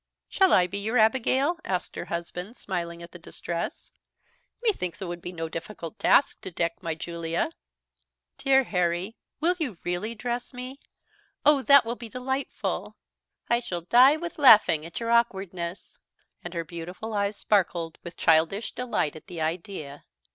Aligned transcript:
"Shall 0.27 0.51
I 0.51 0.65
be 0.65 0.79
your 0.79 0.97
Abigail?" 0.97 1.59
asked 1.63 1.95
her 1.95 2.05
husband, 2.05 2.57
smiling 2.57 3.03
at 3.03 3.11
the 3.11 3.19
distress; 3.19 3.91
"me 4.63 4.71
thinks 4.73 4.99
it 4.99 5.07
would 5.07 5.21
be 5.21 5.31
no 5.31 5.47
difficult 5.47 5.99
task 5.99 6.41
to 6.41 6.49
deck 6.49 6.81
my 6.81 6.95
Julia." 6.95 7.51
"Dear 8.39 8.63
Harry, 8.63 9.15
will 9.41 9.53
you 9.59 9.77
really 9.83 10.15
dress 10.15 10.55
me? 10.55 10.79
Oh! 11.45 11.61
That 11.61 11.85
will 11.85 11.95
be 11.97 12.09
delightful! 12.09 12.97
I 13.47 13.59
shall 13.59 13.81
die 13.81 14.17
with 14.17 14.39
laughing 14.39 14.87
at 14.87 14.99
your 14.99 15.11
awkwardness;" 15.11 15.99
and 16.43 16.55
her 16.55 16.63
beautiful 16.63 17.13
eyes 17.13 17.37
sparkled 17.37 17.99
with 18.03 18.17
childish 18.17 18.71
delight 18.73 19.15
at 19.15 19.27
the 19.27 19.39
idea. 19.39 20.05